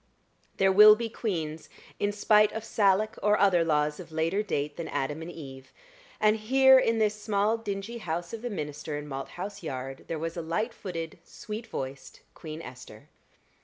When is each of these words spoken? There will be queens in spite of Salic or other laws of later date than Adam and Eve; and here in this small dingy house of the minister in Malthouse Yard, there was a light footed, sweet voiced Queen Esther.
There 0.57 0.71
will 0.71 0.95
be 0.95 1.09
queens 1.09 1.69
in 1.99 2.11
spite 2.11 2.51
of 2.53 2.63
Salic 2.63 3.19
or 3.21 3.37
other 3.37 3.63
laws 3.63 3.99
of 3.99 4.11
later 4.11 4.41
date 4.41 4.75
than 4.75 4.87
Adam 4.87 5.21
and 5.21 5.29
Eve; 5.29 5.71
and 6.19 6.37
here 6.37 6.79
in 6.79 6.97
this 6.97 7.21
small 7.21 7.55
dingy 7.55 7.99
house 7.99 8.33
of 8.33 8.41
the 8.41 8.49
minister 8.49 8.97
in 8.97 9.07
Malthouse 9.07 9.61
Yard, 9.61 10.05
there 10.07 10.17
was 10.17 10.35
a 10.35 10.41
light 10.41 10.73
footed, 10.73 11.19
sweet 11.23 11.67
voiced 11.67 12.21
Queen 12.33 12.63
Esther. 12.63 13.09